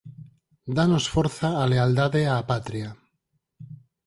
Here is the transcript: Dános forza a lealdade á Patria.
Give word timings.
Dános 0.79 1.05
forza 1.13 1.49
a 1.63 1.63
lealdade 1.71 2.21
á 2.33 2.35
Patria. 2.49 2.89